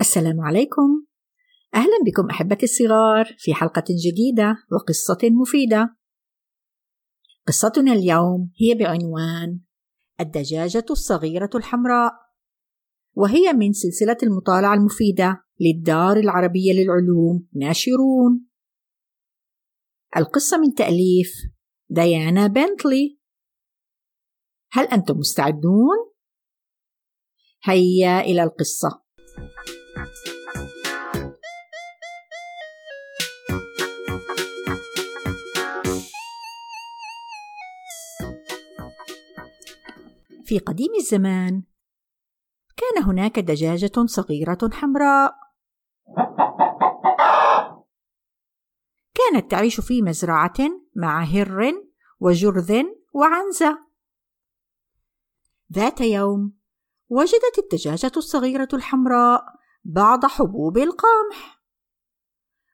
السلام 0.00 0.40
عليكم. 0.40 1.06
أهلا 1.74 1.98
بكم 2.06 2.30
أحبتي 2.30 2.64
الصغار 2.64 3.34
في 3.38 3.54
حلقة 3.54 3.84
جديدة 3.88 4.56
وقصة 4.72 5.18
مفيدة. 5.22 5.96
قصتنا 7.46 7.92
اليوم 7.92 8.50
هي 8.60 8.74
بعنوان 8.74 9.60
الدجاجة 10.20 10.84
الصغيرة 10.90 11.50
الحمراء. 11.54 12.25
وهي 13.16 13.52
من 13.52 13.72
سلسلة 13.72 14.16
المطالعة 14.22 14.74
المفيدة 14.74 15.44
للدار 15.60 16.16
العربية 16.16 16.72
للعلوم 16.72 17.48
ناشرون. 17.52 18.46
القصة 20.16 20.58
من 20.58 20.74
تأليف 20.74 21.32
ديانا 21.88 22.46
بنتلي. 22.46 23.18
هل 24.72 24.86
أنتم 24.86 25.18
مستعدون؟ 25.18 25.96
هيا 27.64 28.20
إلى 28.20 28.42
القصة. 28.42 29.02
في 40.44 40.58
قديم 40.58 40.94
الزمان 41.00 41.62
كان 42.76 43.02
هناك 43.02 43.38
دجاجة 43.38 44.06
صغيرة 44.06 44.70
حمراء. 44.72 45.34
كانت 49.14 49.50
تعيش 49.50 49.80
في 49.80 50.02
مزرعة 50.02 50.54
مع 50.96 51.24
هر 51.24 51.72
وجرذ 52.20 52.82
وعنزة 53.12 53.78
ذات 55.72 56.00
يوم 56.00 56.56
وجدت 57.08 57.58
الدجاجة 57.58 58.12
الصغيرة 58.16 58.68
الحمراء 58.72 59.44
بعض 59.84 60.26
حبوب 60.26 60.78
القمح. 60.78 61.62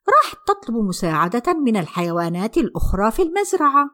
راحت 0.09 0.39
تطلب 0.47 0.77
مساعدة 0.77 1.53
من 1.53 1.77
الحيوانات 1.77 2.57
الأخرى 2.57 3.11
في 3.11 3.23
المزرعة. 3.23 3.91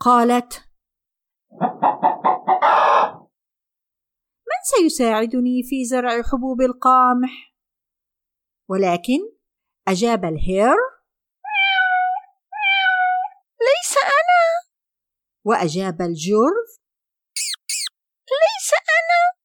قالت 0.00 0.68
سيساعدني 4.62 5.62
في 5.62 5.84
زرع 5.84 6.22
حبوب 6.22 6.60
القمح 6.60 7.54
ولكن 8.68 9.18
أجاب 9.88 10.24
الهير 10.24 10.76
ليس 13.60 13.96
أنا. 13.96 14.72
وأجاب 15.44 16.02
الجرذ 16.02 16.68
ليس 18.32 18.72
أنا. 18.72 19.42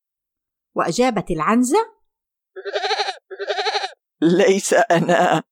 وأجابت 0.76 1.32
العنزة 1.32 1.98
ليس 4.22 4.74
أنا. 4.74 5.44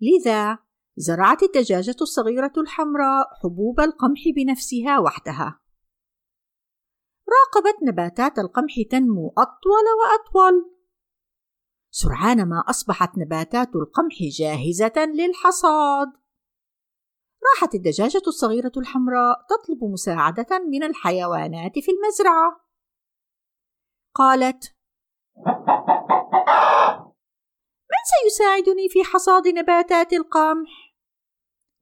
لذا 0.00 0.58
زرعت 0.96 1.42
الدجاجة 1.42 1.96
الصغيرة 2.00 2.52
الحمراء 2.56 3.26
حبوب 3.42 3.80
القمح 3.80 4.20
بنفسها 4.36 4.98
وحدها. 4.98 5.61
راقبت 7.32 7.82
نباتات 7.82 8.38
القمح 8.38 8.72
تنمو 8.90 9.34
أطول 9.38 9.84
وأطول. 10.00 10.76
سرعان 11.90 12.48
ما 12.48 12.64
أصبحت 12.68 13.18
نباتات 13.18 13.68
القمح 13.76 14.14
جاهزة 14.38 15.04
للحصاد. 15.04 16.08
راحت 17.44 17.74
الدجاجة 17.74 18.22
الصغيرة 18.26 18.72
الحمراء 18.76 19.46
تطلب 19.50 19.84
مساعدة 19.84 20.58
من 20.58 20.82
الحيوانات 20.82 21.78
في 21.78 21.90
المزرعة. 21.90 22.66
قالت 24.14 24.74
من 27.92 28.02
سيساعدني 28.22 28.88
في 28.88 29.04
حصاد 29.04 29.48
نباتات 29.48 30.12
القمح؟ 30.12 30.94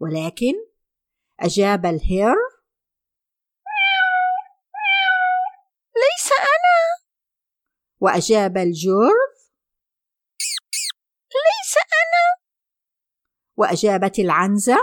ولكن 0.00 0.55
أجاب 1.41 1.87
الهير 1.87 2.37
ليس 6.20 6.32
أنا. 6.32 7.06
وأجاب 8.00 8.56
الجرذ 8.56 9.41
ليس 11.31 11.75
أنا. 12.00 12.42
وأجابت 13.56 14.19
العنزة. 14.19 14.76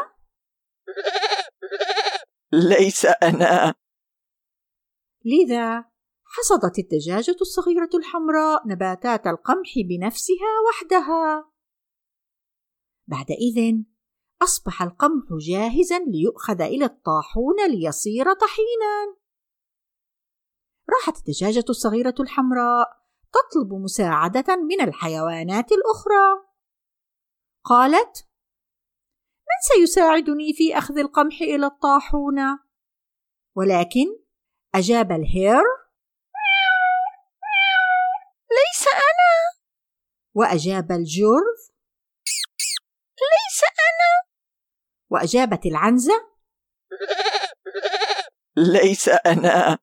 ليس 2.72 3.06
أنا. 3.06 3.74
لذا 5.26 5.86
حصدت 6.24 6.80
الدجاجة 6.80 7.38
الصغيرة 7.42 7.90
الحمراء 7.94 8.68
نباتات 8.68 9.28
القمح 9.28 9.74
بنفسها 9.90 10.60
وحدها. 10.70 11.52
بعد 13.08 13.32
إذن 13.32 13.86
أصبح 14.42 14.82
القمح 14.82 15.26
جاهزا 15.50 16.00
ليؤخذ 16.00 16.62
إلى 16.62 16.86
الطاحون 16.86 17.70
ليصير 17.70 18.34
طحينا. 18.34 19.27
راحت 20.90 21.18
الدجاجة 21.18 21.66
الصغيرة 21.70 22.16
الحمراء 22.20 22.88
تطلب 23.34 23.74
مساعدة 23.74 24.56
من 24.56 24.82
الحيوانات 24.82 25.72
الأخرى. 25.72 26.48
قالت: 27.64 28.28
من 29.48 29.86
سيساعدني 29.86 30.54
في 30.54 30.78
أخذ 30.78 30.98
القمح 30.98 31.42
إلى 31.42 31.66
الطاحونة؟ 31.66 32.60
ولكن 33.56 34.06
أجاب 34.76 35.12
الهير: 35.12 35.64
ليس 38.52 38.88
أنا 38.88 39.58
وأجاب 40.34 40.92
الجرذ 40.92 41.60
ليس 43.18 43.62
أنا 43.64 44.30
وأجابت 45.10 45.66
العنزة 45.66 46.14
ليس 48.82 49.10
أنا 49.10 49.80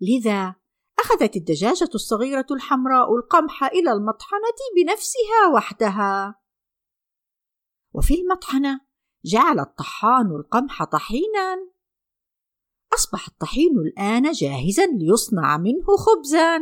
لذا 0.00 0.54
أخذت 0.98 1.36
الدجاجة 1.36 1.90
الصغيرة 1.94 2.46
الحمراء 2.50 3.16
القمح 3.16 3.64
إلى 3.64 3.92
المطحنة 3.92 4.58
بنفسها 4.76 5.54
وحدها. 5.54 6.40
وفي 7.94 8.14
المطحنة 8.14 8.80
جعل 9.24 9.60
الطحان 9.60 10.26
القمح 10.26 10.84
طحينا. 10.84 11.68
أصبح 12.94 13.28
الطحين 13.28 13.78
الآن 13.78 14.32
جاهزا 14.32 14.86
ليصنع 14.86 15.56
منه 15.56 15.96
خبزا. 15.96 16.58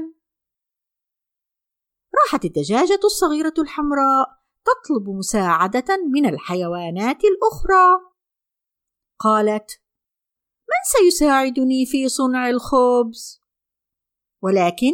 راحت 2.14 2.44
الدجاجة 2.44 3.00
الصغيرة 3.04 3.54
الحمراء 3.58 4.26
تطلب 4.64 5.08
مساعدة 5.08 5.96
من 6.12 6.26
الحيوانات 6.26 7.18
الأخرى. 7.24 8.12
قالت: 9.18 9.80
من 10.76 11.10
سيساعدني 11.10 11.86
في 11.86 12.08
صنع 12.08 12.48
الخبز؟ 12.48 13.42
ولكن 14.42 14.92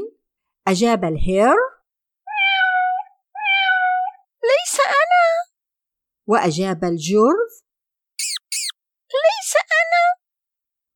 أجاب 0.69 1.05
الهير: 1.05 1.57
ليس 4.43 4.81
أنا 4.81 5.53
وأجاب 6.27 6.85
الجرذ 6.85 7.53
ليس 9.13 9.55
أنا 9.57 10.23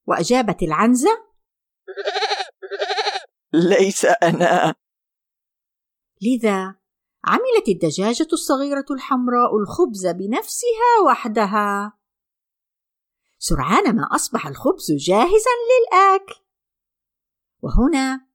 وأجابت 0.06 0.62
العنزة 0.62 1.26
ليس 3.52 4.04
أنا 4.04 4.74
لذا 6.22 6.74
عملت 7.24 7.68
الدجاجة 7.68 8.28
الصغيرة 8.32 8.84
الحمراء 8.90 9.56
الخبز 9.56 10.06
بنفسها 10.06 11.04
وحدها. 11.06 11.95
سرعان 13.48 13.96
ما 13.96 14.08
أصبح 14.14 14.46
الخبز 14.46 14.92
جاهزا 14.92 15.54
للآكل. 15.70 16.40
وهنا 17.62 18.26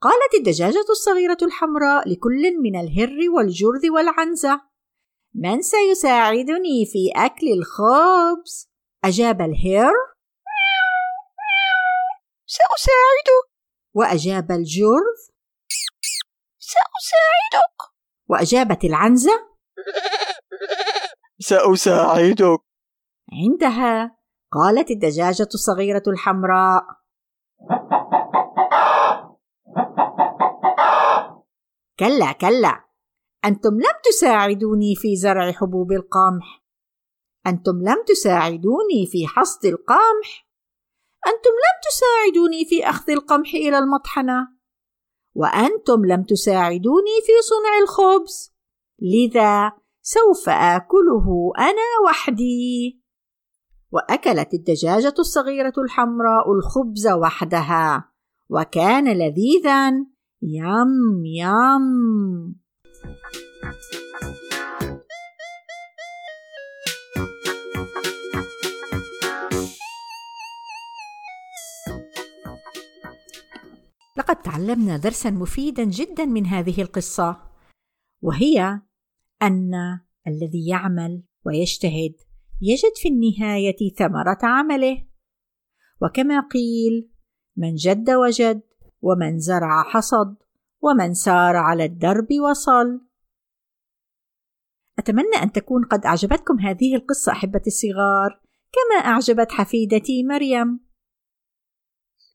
قالت 0.00 0.34
الدجاجة 0.34 0.84
الصغيرة 0.90 1.38
الحمراء 1.42 2.08
لكل 2.08 2.60
من 2.62 2.76
الهر 2.80 3.30
والجرذ 3.36 3.90
والعنزة: 3.90 4.60
من 5.34 5.62
سيساعدني 5.62 6.86
في 6.86 7.12
أكل 7.16 7.46
الخبز؟ 7.46 8.70
أجاب 9.04 9.40
الهر: 9.40 9.94
سأساعدك 12.46 13.46
وأجاب 13.94 14.52
الجرذ 14.52 15.18
سأساعدك 16.58 17.92
وأجابت 18.28 18.84
العنزة 18.84 19.56
سأساعدك 21.50 22.60
عندها 23.32 24.16
قالت 24.52 24.90
الدجاجة 24.90 25.48
الصغيرة 25.54 26.02
الحمراء. 26.06 26.82
كلا 31.98 32.32
كلا. 32.32 32.84
أنتم 33.44 33.74
لم 33.74 33.96
تساعدوني 34.04 34.94
في 34.96 35.16
زرع 35.16 35.52
حبوب 35.52 35.92
القمح. 35.92 36.64
أنتم 37.46 37.82
لم 37.82 38.04
تساعدوني 38.06 39.06
في 39.10 39.26
حصد 39.26 39.64
القمح. 39.64 40.48
أنتم 41.26 41.50
لم 41.50 41.76
تساعدوني 41.88 42.64
في 42.64 42.88
أخذ 42.88 43.10
القمح 43.10 43.54
إلى 43.54 43.78
المطحنة. 43.78 44.48
وأنتم 45.34 46.04
لم 46.04 46.22
تساعدوني 46.22 47.16
في 47.26 47.32
صنع 47.42 47.78
الخبز. 47.82 48.54
لذا 49.02 49.72
سوف 50.02 50.48
آكله 50.48 51.52
أنا 51.58 52.08
وحدي. 52.08 53.05
وأكلت 53.96 54.54
الدجاجة 54.54 55.14
الصغيرة 55.18 55.72
الحمراء 55.78 56.52
الخبز 56.52 57.08
وحدها. 57.08 58.12
وكان 58.50 59.08
لذيذا. 59.08 59.90
يم 60.42 61.24
يم. 61.24 62.54
لقد 74.18 74.36
تعلمنا 74.36 74.96
درسا 74.96 75.30
مفيدا 75.30 75.84
جدا 75.84 76.24
من 76.24 76.46
هذه 76.46 76.82
القصة 76.82 77.36
وهي 78.22 78.80
أن 79.42 79.72
الذي 80.26 80.68
يعمل 80.68 81.22
ويجتهد 81.46 82.25
يجد 82.60 82.92
في 82.96 83.08
النهاية 83.08 83.94
ثمرة 83.98 84.38
عمله. 84.42 85.06
وكما 86.02 86.40
قيل 86.40 87.10
من 87.56 87.74
جد 87.74 88.10
وجد 88.10 88.62
ومن 89.02 89.38
زرع 89.38 89.82
حصد 89.82 90.36
ومن 90.80 91.14
سار 91.14 91.56
على 91.56 91.84
الدرب 91.84 92.28
وصل. 92.50 93.00
أتمنى 94.98 95.36
أن 95.42 95.52
تكون 95.52 95.84
قد 95.84 96.04
أعجبتكم 96.06 96.60
هذه 96.60 96.94
القصة 96.96 97.32
أحبتي 97.32 97.66
الصغار 97.66 98.40
كما 98.72 99.10
أعجبت 99.10 99.52
حفيدتي 99.52 100.24
مريم. 100.24 100.80